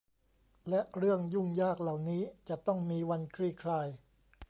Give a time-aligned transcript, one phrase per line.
[0.69, 3.87] และเรื่องยุ่งยากเหล่านี้จะต้องมีวันคลี่คลาย